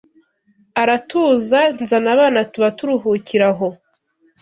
aratuza 0.81 1.59
nzana 1.81 2.09
abana 2.15 2.39
tuba 2.51 2.69
turuhukira 2.77 3.47
aho! 3.53 3.67